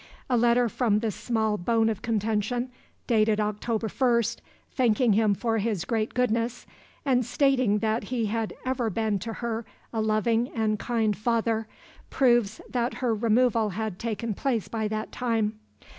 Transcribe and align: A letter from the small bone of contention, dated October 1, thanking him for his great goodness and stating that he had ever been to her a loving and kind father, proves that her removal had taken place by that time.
A 0.31 0.35
letter 0.35 0.67
from 0.67 0.97
the 0.97 1.11
small 1.11 1.59
bone 1.59 1.87
of 1.87 2.01
contention, 2.01 2.71
dated 3.05 3.39
October 3.39 3.87
1, 3.87 4.23
thanking 4.71 5.13
him 5.13 5.35
for 5.35 5.59
his 5.59 5.85
great 5.85 6.15
goodness 6.15 6.65
and 7.05 7.23
stating 7.23 7.77
that 7.77 8.05
he 8.05 8.25
had 8.25 8.51
ever 8.65 8.89
been 8.89 9.19
to 9.19 9.31
her 9.33 9.63
a 9.93 10.01
loving 10.01 10.49
and 10.55 10.79
kind 10.79 11.15
father, 11.15 11.67
proves 12.09 12.61
that 12.67 12.95
her 12.95 13.13
removal 13.13 13.69
had 13.69 13.99
taken 13.99 14.33
place 14.33 14.67
by 14.67 14.87
that 14.87 15.11
time. 15.11 15.59